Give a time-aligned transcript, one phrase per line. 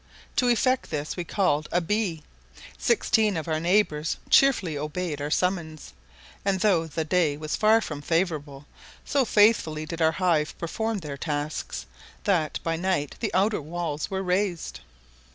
[0.37, 2.23] To effect this we called "a bee."
[2.75, 5.93] Sixteen of our neighbours cheerfully obeyed our summons;
[6.43, 8.65] and though the day was far from favourable,
[9.05, 11.85] so faithfully did our hive perform their tasks,
[12.23, 14.79] that by night the outer walls were raised.